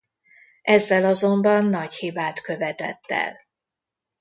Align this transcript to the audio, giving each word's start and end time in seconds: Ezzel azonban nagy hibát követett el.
Ezzel 0.61 1.05
azonban 1.05 1.65
nagy 1.65 1.93
hibát 1.93 2.41
követett 2.41 3.05
el. 3.05 3.37